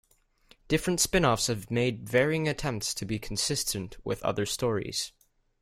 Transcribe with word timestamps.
Different 0.67 0.99
spin-offs 0.99 1.45
have 1.45 1.69
made 1.69 2.09
varying 2.09 2.47
attempts 2.47 2.95
to 2.95 3.05
be 3.05 3.19
consistent 3.19 3.97
with 4.03 4.23
other 4.23 4.47
stories. 4.47 5.11